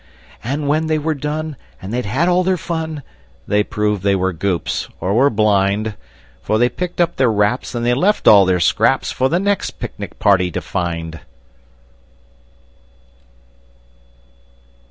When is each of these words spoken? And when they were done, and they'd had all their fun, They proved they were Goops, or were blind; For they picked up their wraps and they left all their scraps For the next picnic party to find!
And 0.43 0.67
when 0.67 0.87
they 0.87 0.97
were 0.97 1.13
done, 1.13 1.57
and 1.79 1.93
they'd 1.93 2.07
had 2.07 2.27
all 2.27 2.43
their 2.43 2.57
fun, 2.57 3.03
They 3.47 3.61
proved 3.63 4.01
they 4.01 4.15
were 4.15 4.33
Goops, 4.33 4.89
or 4.99 5.13
were 5.13 5.29
blind; 5.29 5.93
For 6.41 6.57
they 6.57 6.69
picked 6.69 6.99
up 6.99 7.17
their 7.17 7.31
wraps 7.31 7.75
and 7.75 7.85
they 7.85 7.93
left 7.93 8.27
all 8.27 8.43
their 8.45 8.59
scraps 8.59 9.11
For 9.11 9.29
the 9.29 9.39
next 9.39 9.77
picnic 9.77 10.17
party 10.17 10.49
to 10.53 10.61
find! 10.61 11.19